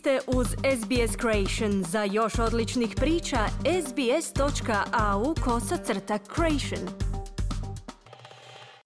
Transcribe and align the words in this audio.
ste 0.00 0.20
uz 0.26 0.46
SBS 0.46 1.16
Creation. 1.20 1.84
Za 1.84 2.04
još 2.04 2.38
odličnih 2.38 2.94
priča, 2.96 3.38
sbs.au 3.86 5.34
kosacrta 5.44 6.18
creation. 6.34 6.88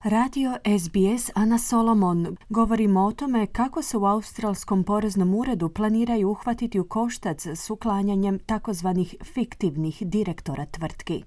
Radio 0.02 0.56
SBS 0.78 1.30
Ana 1.34 1.58
Solomon. 1.58 2.36
Govorimo 2.48 3.04
o 3.04 3.12
tome 3.12 3.46
kako 3.46 3.82
se 3.82 3.96
u 3.96 4.04
Australskom 4.04 4.84
poreznom 4.84 5.34
uredu 5.34 5.68
planiraju 5.68 6.30
uhvatiti 6.30 6.80
u 6.80 6.88
koštac 6.88 7.46
s 7.46 7.70
uklanjanjem 7.70 8.38
takozvanih 8.38 9.14
fiktivnih 9.34 10.02
direktora 10.02 10.66
tvrtki. 10.66 11.24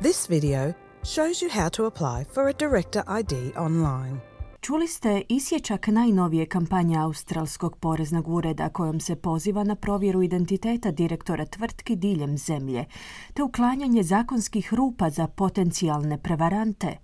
This 0.00 0.30
video 0.30 0.72
shows 1.02 1.42
you 1.42 1.50
how 1.60 1.68
to 1.70 1.86
apply 1.86 2.34
for 2.34 2.48
a 2.48 2.52
Director 2.52 3.02
ID 3.20 3.56
online. 3.56 4.33
Čuli 4.64 4.88
ste 4.88 5.22
isječak 5.28 5.86
najnovije 5.86 6.46
kampanje 6.46 6.98
Australskog 6.98 7.76
poreznog 7.76 8.28
ureda 8.28 8.68
kojom 8.68 9.00
se 9.00 9.16
poziva 9.16 9.64
na 9.64 9.74
provjeru 9.74 10.22
identiteta 10.22 10.90
direktora 10.90 11.46
tvrtki 11.46 11.96
diljem 11.96 12.38
zemlje, 12.38 12.84
te 13.34 13.42
uklanjanje 13.42 14.02
zakonskih 14.02 14.74
rupa 14.74 15.10
za 15.10 15.26
potencijalne 15.26 16.18
prevarante. 16.18 16.96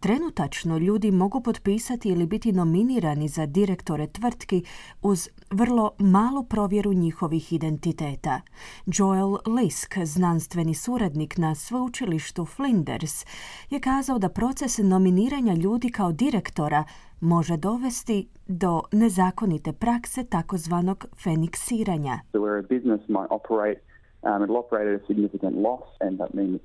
Trenutačno 0.00 0.78
ljudi 0.78 1.10
mogu 1.10 1.40
potpisati 1.40 2.08
ili 2.08 2.26
biti 2.26 2.52
nominirani 2.52 3.28
za 3.28 3.46
direktore 3.46 4.06
tvrtki 4.06 4.64
uz 5.02 5.28
vrlo 5.50 5.90
malu 5.98 6.44
provjeru 6.44 6.92
njihovih 6.92 7.52
identiteta. 7.52 8.40
Joel 8.86 9.36
Lisk, 9.46 9.98
znanstveni 10.04 10.74
suradnik 10.74 11.38
na 11.38 11.54
sveučilištu 11.54 12.44
Flinders, 12.44 13.24
je 13.70 13.80
kazao 13.80 14.18
da 14.18 14.28
proces 14.28 14.78
nominiranja 14.78 15.54
ljudi 15.54 15.90
kao 15.90 16.12
direktora 16.12 16.84
može 17.20 17.56
dovesti 17.56 18.28
do 18.46 18.82
nezakonite 18.92 19.72
prakse 19.72 20.24
takozvanog 20.24 21.06
feniksiranja. 21.22 22.18
So 22.32 22.38
where 22.38 22.58
a 22.58 22.66
business 22.68 23.00
might 23.08 23.30
operate, 23.30 23.80
um, 24.22 24.42
it'll 24.44 24.56
operate 24.64 24.94
at 24.94 25.02
a 25.02 25.06
significant 25.06 25.56
loss 25.56 25.84
and 26.00 26.18
that 26.18 26.34
means 26.34 26.60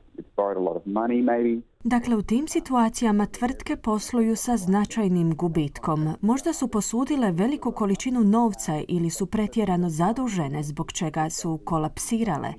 Dakle, 1.84 2.16
u 2.16 2.22
tim 2.22 2.48
situacijama 2.48 3.26
tvrtke 3.26 3.76
posluju 3.76 4.36
sa 4.36 4.58
značajnim 4.58 5.36
gubitkom. 5.36 6.14
Možda 6.22 6.54
su 6.54 6.68
posudile 6.68 7.32
veliku 7.32 7.72
količinu 7.72 8.24
novca 8.24 8.82
ili 8.88 9.10
su 9.10 9.26
pretjerano 9.26 9.90
zadužene 9.90 10.64
zbog 10.64 10.92
čega 10.92 11.30
su 11.30 11.60
kolapsirale. 11.66 12.54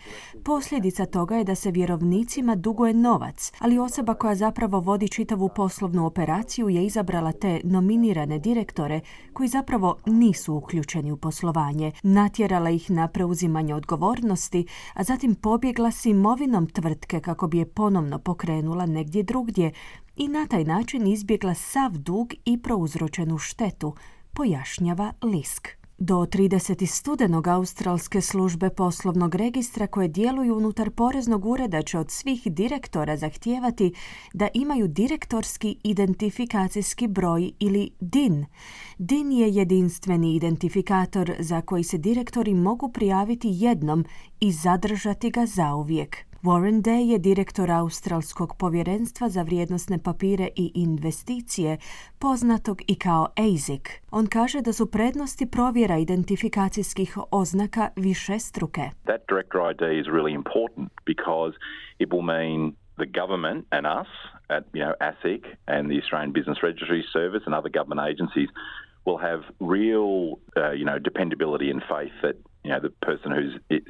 Posljedica 0.45 1.07
toga 1.07 1.37
je 1.37 1.45
da 1.45 1.55
se 1.55 1.71
vjerovnicima 1.71 2.55
duguje 2.55 2.95
novac, 2.95 3.53
ali 3.59 3.79
osoba 3.79 4.15
koja 4.15 4.35
zapravo 4.35 4.81
vodi 4.81 5.09
čitavu 5.09 5.49
poslovnu 5.57 6.07
operaciju 6.07 6.69
je 6.69 6.87
izabrala 6.87 7.33
te 7.33 7.61
nominirane 7.65 8.39
direktore 8.39 9.01
koji 9.33 9.49
zapravo 9.49 9.97
nisu 10.07 10.55
uključeni 10.55 11.13
u 11.13 11.17
poslovanje, 11.17 11.93
natjerala 12.03 12.71
ih 12.71 12.91
na 12.91 13.09
preuzimanje 13.09 13.75
odgovornosti, 13.75 14.67
a 14.95 15.05
zatim 15.05 15.35
pobjegla 15.35 15.91
s 15.91 16.07
imovinom 16.07 16.67
tvrtke 16.67 17.21
kako 17.21 17.47
bi 17.51 17.59
je 17.59 17.67
ponovno 17.67 18.19
pokrenula 18.19 18.87
negdje 18.87 19.23
drugdje 19.23 19.73
i 20.17 20.29
na 20.29 20.47
taj 20.47 20.65
način 20.65 21.07
izbjegla 21.07 21.55
sav 21.55 21.91
dug 21.99 22.33
i 22.45 22.63
prouzročenu 22.63 23.39
štetu, 23.39 23.95
pojašnjava 24.33 25.13
Lisk. 25.23 25.69
Do 26.03 26.15
30. 26.15 26.87
studenog 26.87 27.47
Australske 27.47 28.21
službe 28.21 28.71
poslovnog 28.71 29.35
registra 29.35 29.87
koje 29.87 30.09
djeluju 30.09 30.57
unutar 30.57 30.91
poreznog 30.91 31.47
ureda 31.47 31.83
će 31.83 31.99
od 31.99 32.11
svih 32.11 32.43
direktora 32.47 33.17
zahtijevati 33.17 33.95
da 34.35 34.49
imaju 34.55 34.89
direktorski 34.89 35.77
identifikacijski 35.83 37.07
broj 37.07 37.53
ili 37.59 37.91
DIN. 38.01 38.47
DIN 38.99 39.33
je 39.33 39.51
jedinstveni 39.51 40.35
identifikator 40.35 41.35
za 41.39 41.61
koji 41.61 41.85
se 41.85 41.99
direktori 41.99 42.55
mogu 42.55 42.93
prijaviti 42.93 43.49
jednom 43.53 44.05
i 44.41 44.53
zadržati 44.53 45.31
ga 45.31 45.47
zauvijek. 45.47 46.30
Warren 46.43 46.83
Day 46.83 47.13
je 47.13 47.19
direktor 47.19 47.71
Australskog 47.71 48.57
povjerenstva 48.59 49.29
za 49.29 49.43
vrijednosne 49.43 49.99
papire 50.05 50.49
i 50.57 50.73
investicije, 50.75 51.79
poznatog 52.19 52.79
i 52.89 52.95
kao 52.99 53.29
ASIC. 53.37 53.83
On 54.11 54.27
kaže 54.27 54.61
da 54.61 54.73
su 54.73 54.91
prednosti 54.91 55.51
provjera 55.51 55.99
identifikacijskih 55.99 57.19
oznaka 57.31 57.89
više 57.97 58.39
struke. 58.39 58.85
That 59.05 59.21
director 59.29 59.61
ID 59.73 59.83
is 60.01 60.07
really 60.07 60.35
important 60.35 60.93
because 61.07 61.53
it 61.99 62.09
will 62.09 62.27
mean 62.37 62.73
the 63.03 63.11
government 63.21 63.67
and 63.71 63.85
us 64.01 64.11
at 64.49 64.65
you 64.73 64.83
know 64.85 64.95
ASIC 65.11 65.43
and 65.67 65.83
the 65.91 65.99
Australian 66.03 66.33
Business 66.33 66.59
Registry 66.69 67.03
Service 67.13 67.43
and 67.47 67.55
other 67.61 67.73
government 67.79 68.01
agencies 68.13 68.51
will 69.07 69.21
have 69.29 69.43
real 69.77 70.11
uh, 70.61 70.73
you 70.81 70.87
know 70.89 70.99
dependability 71.11 71.69
and 71.75 71.83
faith 71.95 72.17
that 72.23 72.37
you 72.65 72.81
the 72.81 72.93
person 73.07 73.31
who 73.33 73.43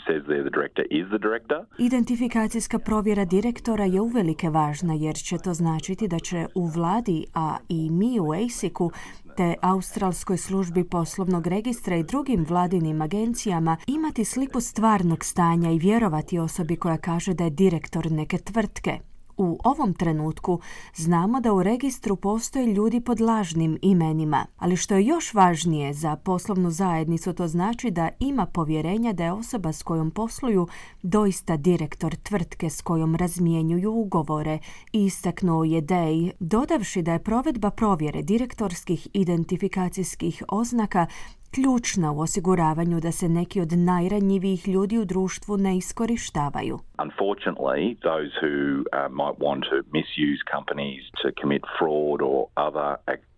says 0.07 0.23
they're 0.29 0.45
the 0.45 0.51
director 0.51 0.85
is 0.91 1.07
the 1.09 1.19
director. 1.19 1.65
Identifikacijska 1.79 2.79
provjera 2.79 3.25
direktora 3.25 3.85
je 3.85 4.01
uvelike 4.01 4.51
važna 4.51 4.95
jer 4.95 5.15
će 5.15 5.39
to 5.39 5.55
značiti 5.55 6.09
da 6.09 6.19
će 6.19 6.47
u 6.55 6.67
vladi, 6.67 7.25
a 7.35 7.57
i 7.69 7.91
mi 7.91 8.21
u 8.21 8.33
ASIC-u, 8.33 8.91
te 9.37 9.55
Australskoj 9.63 10.37
službi 10.37 10.85
poslovnog 10.85 11.47
registra 11.47 11.97
i 11.97 12.03
drugim 12.03 12.45
vladinim 12.49 13.03
agencijama 13.03 13.77
imati 13.87 14.25
sliku 14.25 14.61
stvarnog 14.61 15.25
stanja 15.25 15.71
i 15.71 15.79
vjerovati 15.79 16.39
osobi 16.39 16.77
koja 16.77 16.97
kaže 16.97 17.35
da 17.35 17.45
je 17.45 17.51
direktor 17.51 18.13
neke 18.13 18.39
tvrtke. 18.39 19.10
U 19.43 19.59
ovom 19.65 19.95
trenutku 19.95 20.61
znamo 20.97 21.41
da 21.41 21.53
u 21.53 21.63
registru 21.63 22.17
postoje 22.17 22.67
ljudi 22.67 23.01
pod 23.01 23.21
lažnim 23.21 23.79
imenima, 23.83 24.47
ali 24.59 24.77
što 24.77 24.95
je 24.95 25.07
još 25.07 25.35
važnije 25.35 25.95
za 25.95 26.17
poslovnu 26.17 26.71
zajednicu 26.71 27.33
to 27.33 27.49
znači 27.49 27.91
da 27.91 28.09
ima 28.19 28.47
povjerenja 28.47 29.13
da 29.13 29.25
je 29.25 29.33
osoba 29.33 29.73
s 29.73 29.83
kojom 29.83 30.11
posluju 30.11 30.69
doista 31.03 31.57
direktor 31.57 32.15
tvrtke 32.15 32.71
s 32.71 32.83
kojom 32.83 33.17
razmjenjuju 33.17 33.93
ugovore, 33.93 34.59
istaknuo 34.93 35.65
je 35.65 35.83
Day, 35.83 36.31
dodavši 36.41 37.03
da 37.03 37.13
je 37.13 37.25
provedba 37.25 37.71
provjere 37.71 38.23
direktorskih 38.23 39.09
identifikacijskih 39.13 40.43
oznaka 40.49 41.07
ključna 41.55 42.13
u 42.13 42.21
osiguravanju 42.21 43.01
da 43.01 43.13
se 43.13 43.29
neki 43.29 43.61
od 43.61 43.73
najranjivijih 43.73 44.69
ljudi 44.69 44.99
u 44.99 45.05
društvu 45.05 45.57
ne 45.57 45.77
iskorištavaju. 45.77 46.79
Unfortunately, 47.07 47.83
those 48.11 48.31
who 48.43 48.55
uh, 48.81 49.09
might 49.21 49.37
want 49.47 49.63
to 49.71 49.77
misuse 49.99 50.41
companies 50.55 51.03
to 51.23 51.29
commit 51.41 51.63
fraud 51.79 52.21
or 52.31 52.39
other 52.67 52.89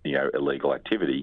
you 0.04 0.14
know, 0.18 0.28
illegal 0.40 0.70
activity 0.80 1.20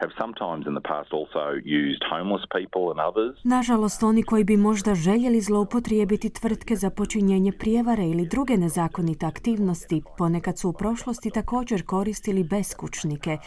have 0.00 0.12
sometimes 0.22 0.62
in 0.68 0.74
the 0.78 0.86
past 0.92 1.10
also 1.18 1.44
used 1.82 2.02
homeless 2.14 2.44
people 2.56 2.84
and 2.92 3.00
others. 3.08 3.34
Nažalost, 3.44 4.02
oni 4.02 4.22
koji 4.22 4.44
bi 4.44 4.56
možda 4.56 4.94
željeli 4.94 5.40
zloupotrijebiti 5.40 6.30
tvrtke 6.30 6.76
za 6.76 6.90
počinjenje 6.90 7.52
prijevare 7.52 8.06
ili 8.08 8.28
druge 8.28 8.56
nezakonite 8.56 9.26
aktivnosti, 9.26 10.02
ponekad 10.18 10.58
su 10.58 10.68
u 10.68 10.72
prošlosti 10.72 11.30
također 11.30 11.86
koristili 11.86 12.44
beskućnike 12.44 13.38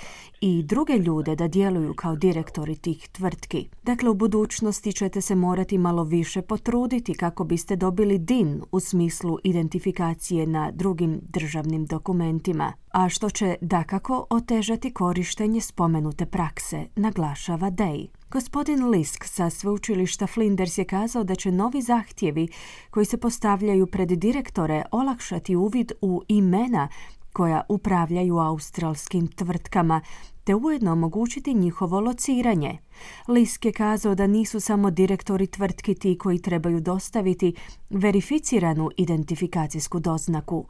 i 0.42 0.63
druge 0.63 0.94
ljude 0.94 1.36
da 1.36 1.47
djeluju 1.47 1.94
kao 1.94 2.16
direktori 2.16 2.75
tih 2.75 3.09
tvrtki. 3.12 3.69
Dakle, 3.84 4.09
u 4.09 4.13
budućnosti 4.13 4.94
ćete 4.94 5.22
se 5.22 5.36
morati 5.36 5.78
malo 5.78 6.03
više 6.03 6.42
potruditi 6.42 7.13
kako 7.13 7.44
biste 7.44 7.75
dobili 7.75 8.18
DIN 8.18 8.62
u 8.72 8.80
smislu 8.80 9.38
identifikacije 9.44 10.47
na 10.47 10.72
drugim 10.72 11.19
državnim 11.22 11.86
dokumentima 11.86 12.74
a 12.94 13.09
što 13.09 13.30
će 13.30 13.56
dakako 13.62 14.26
otežati 14.30 14.94
korištenje 14.94 15.62
spomenute 15.62 16.26
prakse, 16.26 16.86
naglašava 16.96 17.72
Day. 17.72 18.08
Gospodin 18.31 18.90
Lisk 18.90 19.26
sa 19.26 19.50
sveučilišta 19.50 20.28
Flinders 20.28 20.78
je 20.78 20.86
kazao 20.86 21.24
da 21.24 21.36
će 21.36 21.52
novi 21.52 21.81
zahtjevi 21.81 22.48
koji 22.90 23.06
se 23.06 23.18
postavljaju 23.18 23.88
pred 23.88 24.09
direktore 24.09 24.84
olakšati 24.92 25.56
uvid 25.56 25.92
u 26.02 26.22
imena 26.28 26.88
koja 27.34 27.62
upravljaju 27.70 28.38
australskim 28.38 29.28
tvrtkama, 29.28 30.01
te 30.44 30.56
ujedno 30.56 30.92
omogućiti 30.92 31.54
njihovo 31.54 32.00
lociranje. 32.00 32.78
Lisk 33.28 33.66
je 33.66 33.72
kazao 33.72 34.16
da 34.16 34.28
nisu 34.28 34.60
samo 34.60 34.92
direktori 34.92 35.48
tvrtki 35.48 35.95
ti 35.95 36.18
koji 36.18 36.40
trebaju 36.42 36.81
dostaviti 36.81 37.56
verificiranu 37.90 38.90
identifikacijsku 38.98 40.00
doznaku. 40.00 40.66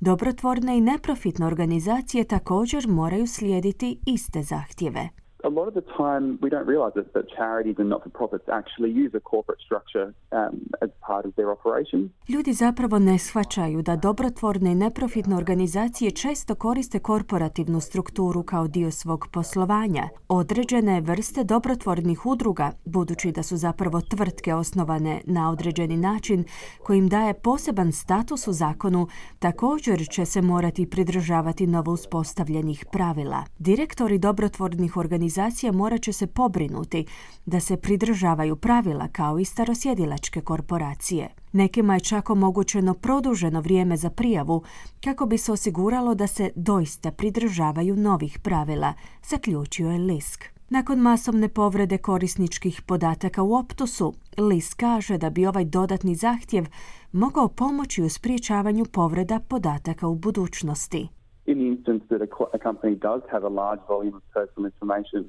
Dobrotvorne 0.00 0.78
i 0.78 0.80
neprofitne 0.80 1.46
organizacije 1.46 2.24
također 2.24 2.88
moraju 2.88 3.26
slijediti 3.26 3.98
iste 4.06 4.42
zahtjeve. 4.42 5.08
A 5.48 5.54
lot 5.58 5.68
of 5.70 5.74
the 5.80 5.86
time 6.04 6.24
we 6.44 6.48
don't 6.54 6.68
realise 6.74 6.94
that, 6.98 7.08
that 7.16 7.26
charities 7.38 7.76
and 7.80 7.88
not-for-profits 7.92 8.46
actually 8.60 8.90
use 9.04 9.12
a 9.20 9.22
corporate 9.32 9.62
structure 9.66 10.06
um, 10.38 10.54
as 10.84 10.90
part 11.08 11.24
of 11.28 11.32
their 11.38 11.50
operation. 11.56 12.10
Ljudi 12.28 12.52
zapravo 12.52 12.98
ne 12.98 13.18
shvaćaju 13.18 13.82
da 13.82 13.96
dobrotvorne 13.96 14.72
i 14.72 14.74
neprofitne 14.74 15.36
organizacije 15.36 16.10
često 16.10 16.54
koriste 16.54 16.98
korporativnu 16.98 17.80
strukturu 17.80 18.42
kao 18.42 18.68
dio 18.68 18.90
svog 18.90 19.26
poslovanja. 19.32 20.08
Određene 20.28 21.00
vrste 21.00 21.44
dobrotvornih 21.44 22.26
udruga, 22.26 22.72
budući 22.84 23.32
da 23.32 23.42
su 23.42 23.56
zapravo 23.56 24.00
tvrtke 24.00 24.54
osnovane 24.54 25.20
na 25.24 25.50
određeni 25.50 25.96
način 25.96 26.44
koji 26.82 26.98
im 26.98 27.08
daje 27.08 27.34
poseban 27.34 27.92
status 27.92 28.48
u 28.48 28.52
zakonu, 28.52 29.06
također 29.38 30.08
će 30.08 30.24
se 30.24 30.42
morati 30.42 30.90
pridržavati 30.90 31.66
novo 31.66 31.92
uspostavljenih 31.92 32.84
pravila. 32.92 33.44
Direktori 33.58 34.18
dobrotvornih 34.18 34.96
organizacija 34.96 35.37
organizacija 35.38 35.72
morat 35.72 36.02
će 36.02 36.12
se 36.12 36.26
pobrinuti 36.26 37.06
da 37.46 37.60
se 37.60 37.76
pridržavaju 37.76 38.56
pravila 38.56 39.08
kao 39.08 39.38
i 39.38 39.44
starosjedilačke 39.44 40.40
korporacije. 40.40 41.28
Nekima 41.52 41.94
je 41.94 42.00
čak 42.00 42.30
omogućeno 42.30 42.94
produženo 42.94 43.60
vrijeme 43.60 43.96
za 43.96 44.10
prijavu 44.10 44.62
kako 45.04 45.26
bi 45.26 45.38
se 45.38 45.52
osiguralo 45.52 46.14
da 46.14 46.26
se 46.26 46.50
doista 46.54 47.10
pridržavaju 47.10 47.96
novih 47.96 48.38
pravila, 48.38 48.92
zaključio 49.28 49.90
je 49.90 49.98
Lisk. 49.98 50.44
Nakon 50.70 50.98
masovne 50.98 51.48
povrede 51.48 51.98
korisničkih 51.98 52.82
podataka 52.82 53.42
u 53.42 53.54
Optusu, 53.54 54.14
Lis 54.38 54.74
kaže 54.74 55.18
da 55.18 55.30
bi 55.30 55.46
ovaj 55.46 55.64
dodatni 55.64 56.14
zahtjev 56.14 56.66
mogao 57.12 57.48
pomoći 57.48 58.02
u 58.02 58.08
spriječavanju 58.08 58.84
povreda 58.84 59.40
podataka 59.40 60.06
u 60.06 60.14
budućnosti. 60.14 61.17
In 61.48 61.56
the 61.58 61.68
instance 61.74 62.02
that 62.10 62.20
a, 62.56 62.58
company 62.58 62.94
does 63.08 63.22
have 63.32 63.44
a 63.44 63.54
large 63.62 63.80
volume 63.88 64.16
of 64.20 64.24
personal 64.36 64.64
information 64.72 65.22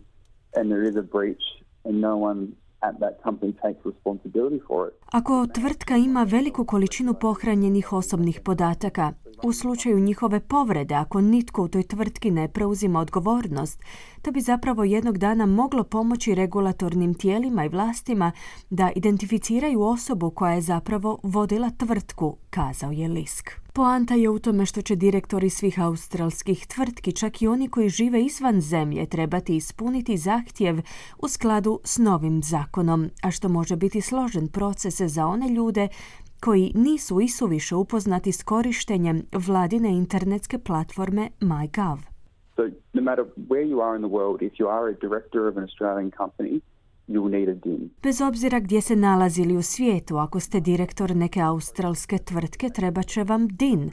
and 0.56 0.64
there 0.72 0.84
is 0.90 0.96
a 0.96 1.06
breach 1.16 1.46
and 1.86 1.96
no 2.02 2.16
one 2.18 2.42
ako 5.12 5.48
tvrtka 5.48 5.98
ima 5.98 6.24
veliku 6.24 6.66
količinu 6.66 7.14
pohranjenih 7.14 7.94
osobnih 7.94 8.40
podataka, 8.40 9.14
u 9.44 9.54
slučaju 9.54 10.00
njihove 10.00 10.40
povrede, 10.40 10.96
ako 10.96 11.22
nitko 11.22 11.64
u 11.64 11.68
toj 11.68 11.84
tvrtki 11.84 12.32
ne 12.32 12.48
preuzima 12.48 13.00
odgovornost, 13.00 13.80
to 14.22 14.32
bi 14.32 14.42
zapravo 14.42 14.84
jednog 14.84 15.18
dana 15.18 15.46
moglo 15.46 15.84
pomoći 15.84 16.36
regulatornim 16.36 17.14
tijelima 17.14 17.66
i 17.66 17.70
vlastima 17.70 18.32
da 18.70 18.92
identificiraju 18.96 19.82
osobu 19.82 20.32
koja 20.32 20.54
je 20.54 20.62
zapravo 20.62 21.20
vodila 21.24 21.70
tvrtku, 21.70 22.38
kazao 22.50 22.92
je 22.92 23.08
Lisk. 23.08 23.52
Poanta 23.74 24.14
je 24.14 24.30
u 24.30 24.40
tome 24.40 24.66
što 24.66 24.82
će 24.82 24.96
direktori 24.96 25.50
svih 25.50 25.80
australskih 25.80 26.68
tvrtki, 26.68 27.12
čak 27.12 27.42
i 27.42 27.48
oni 27.48 27.68
koji 27.68 27.90
žive 27.90 28.26
izvan 28.26 28.62
zemlje, 28.62 29.06
trebati 29.06 29.56
ispuniti 29.56 30.18
zahtjev 30.18 30.82
u 31.18 31.28
skladu 31.28 31.80
s 31.84 31.98
novim 31.98 32.44
zakonom, 32.44 33.10
a 33.22 33.32
što 33.32 33.50
može 33.50 33.76
biti 33.76 34.02
složen 34.02 34.48
proces 34.48 35.02
za 35.02 35.28
one 35.28 35.50
ljude 35.50 35.88
koji 36.40 36.72
nisu 36.76 37.22
isuviše 37.22 37.76
upoznati 37.76 38.32
s 38.32 38.44
korištenjem 38.44 39.22
vladine 39.32 39.90
internetske 39.90 40.58
platforme 40.58 41.30
MyGov. 41.42 41.98
So 42.56 42.64
no 42.94 43.02
matter 43.02 43.26
where 43.50 43.68
you 43.72 43.82
are 43.82 43.96
in 43.96 44.02
the 44.02 44.14
world, 44.18 44.42
if 44.42 44.54
you 44.60 44.68
are 44.68 44.92
a 44.92 44.96
director 45.08 45.42
of 45.48 45.58
an 45.58 45.64
Australian 45.64 46.12
company, 46.12 46.62
Bez 48.04 48.22
obzira 48.22 48.60
gdje 48.60 48.82
se 48.82 48.96
nalazili 48.96 49.58
u 49.58 49.62
svijetu, 49.62 50.18
ako 50.18 50.40
ste 50.40 50.60
direktor 50.60 51.16
neke 51.16 51.42
australske 51.42 52.18
tvrtke, 52.18 52.70
treba 52.70 53.04
će 53.04 53.24
vam 53.24 53.48
DIN. 53.48 53.92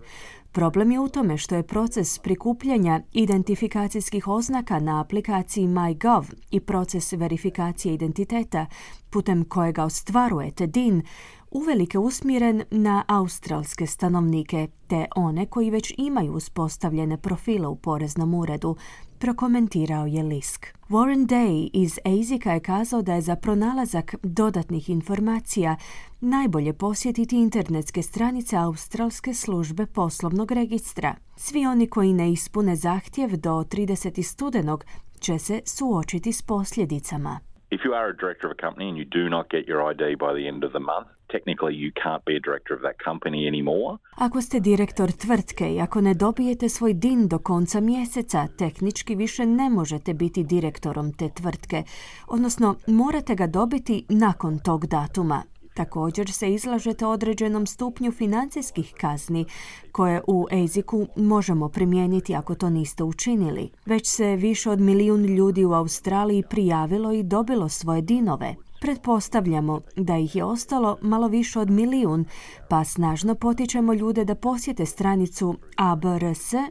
Problem 0.56 0.90
je 0.90 1.00
u 1.00 1.08
tome 1.08 1.38
što 1.38 1.54
je 1.54 1.62
proces 1.62 2.18
prikupljanja 2.18 3.00
identifikacijskih 3.12 4.28
oznaka 4.28 4.80
na 4.80 5.00
aplikaciji 5.00 5.66
MyGov 5.66 6.32
i 6.50 6.60
proces 6.60 7.12
verifikacije 7.12 7.94
identiteta 7.94 8.66
putem 9.10 9.44
kojega 9.44 9.84
ostvarujete 9.84 10.66
DIN 10.66 11.02
uvelike 11.50 11.98
usmjeren 11.98 12.62
na 12.70 13.04
australske 13.08 13.86
stanovnike 13.86 14.68
te 14.86 15.06
one 15.16 15.46
koji 15.46 15.70
već 15.70 15.94
imaju 15.98 16.32
uspostavljene 16.32 17.16
profile 17.16 17.66
u 17.66 17.76
poreznom 17.76 18.34
uredu, 18.34 18.76
prokomentirao 19.18 20.06
je 20.06 20.22
Lisk. 20.22 20.66
Warren 20.88 21.26
Day 21.26 21.70
iz 21.72 21.98
AZIC-a 22.04 22.52
je 22.52 22.60
kazao 22.60 23.02
da 23.02 23.14
je 23.14 23.20
za 23.20 23.36
pronalazak 23.36 24.14
dodatnih 24.22 24.90
informacija 24.90 25.76
najbolje 26.20 26.72
posjetiti 26.72 27.36
internetske 27.36 28.02
stranice 28.02 28.56
Australske 28.56 29.34
službe 29.34 29.86
poslovnog 29.86 30.52
registra. 30.52 31.14
Svi 31.36 31.66
oni 31.66 31.86
koji 31.86 32.12
ne 32.12 32.32
ispune 32.32 32.76
zahtjev 32.76 33.36
do 33.36 33.50
30. 33.50 34.22
studenog 34.22 34.84
će 35.20 35.38
se 35.38 35.60
suočiti 35.64 36.32
s 36.32 36.42
posljedicama. 36.42 37.45
If 37.70 37.80
you 37.84 37.94
are 37.94 38.08
a 38.10 38.16
director 38.16 38.46
of 38.46 38.52
a 38.58 38.62
company 38.62 38.88
and 38.88 38.98
you 38.98 39.04
do 39.04 39.28
not 39.28 39.50
get 39.50 39.66
your 39.66 39.82
ID 39.90 40.14
by 40.14 40.32
the 40.38 40.46
end 40.48 40.64
of 40.64 40.72
the 40.72 40.78
month, 40.78 41.08
technically 41.28 41.74
you 41.74 41.90
can't 42.02 42.24
be 42.24 42.36
a 42.36 42.40
director 42.40 42.74
of 42.74 42.82
that 42.82 42.96
company 43.04 43.46
anymore. 43.46 43.98
Ako 44.16 44.42
ste 44.42 44.60
direktor 44.60 45.10
tvrtke 45.12 45.74
i 45.74 45.80
ako 45.80 46.00
ne 46.00 46.14
dobijete 46.14 46.68
svoj 46.68 46.94
DIN 46.94 47.28
do 47.28 47.38
konca 47.38 47.80
mjeseca, 47.80 48.46
tehnički 48.58 49.14
više 49.14 49.46
ne 49.46 49.70
možete 49.70 50.14
biti 50.14 50.44
direktorom 50.44 51.12
te 51.12 51.28
tvrtke, 51.28 51.82
odnosno 52.28 52.76
morate 52.86 53.34
ga 53.34 53.46
dobiti 53.46 54.04
nakon 54.08 54.58
tog 54.58 54.86
datuma. 54.86 55.42
Također 55.76 56.32
se 56.32 56.52
izlažete 56.52 57.06
određenom 57.06 57.66
stupnju 57.66 58.12
financijskih 58.12 58.94
kazni 59.00 59.44
koje 59.92 60.22
u 60.26 60.46
Eziku 60.50 61.06
možemo 61.16 61.68
primijeniti 61.68 62.34
ako 62.34 62.54
to 62.54 62.70
niste 62.70 63.04
učinili. 63.04 63.70
Već 63.86 64.06
se 64.06 64.36
više 64.36 64.70
od 64.70 64.80
milijun 64.80 65.24
ljudi 65.24 65.64
u 65.64 65.72
Australiji 65.72 66.42
prijavilo 66.50 67.12
i 67.12 67.22
dobilo 67.22 67.68
svoje 67.68 68.02
dinove. 68.02 68.54
Pretpostavljamo 68.80 69.80
da 69.96 70.16
ih 70.16 70.36
je 70.36 70.44
ostalo 70.44 70.98
malo 71.02 71.28
više 71.28 71.60
od 71.60 71.70
milijun, 71.70 72.24
pa 72.68 72.84
snažno 72.84 73.34
potičemo 73.34 73.94
ljude 73.94 74.24
da 74.24 74.34
posjete 74.34 74.86
stranicu 74.86 75.56
abrs.gov.au, 75.76 76.62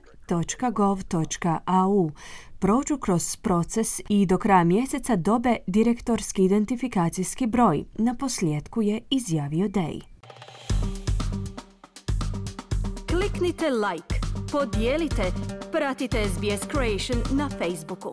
prođu 2.60 2.98
kroz 2.98 3.36
proces 3.36 4.02
i 4.10 4.26
do 4.26 4.38
kraja 4.38 4.64
mjeseca 4.64 5.16
dobe 5.16 5.56
direktorski 5.68 6.44
identifikacijski 6.44 7.48
broj. 7.48 7.84
Na 7.94 8.16
posljedku 8.16 8.82
je 8.82 9.02
izjavio 9.10 9.68
Day. 9.68 10.02
Kliknite 13.10 13.70
like, 13.70 14.16
podijelite, 14.52 15.24
pratite 15.72 16.26
SBS 16.26 16.68
Creation 16.72 17.38
na 17.38 17.50
Facebooku. 17.50 18.12